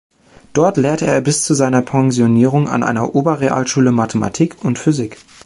[0.53, 5.19] Dort lehrte er bis zu seiner Pensionierung an einer Oberrealschule Mathematik und Physik.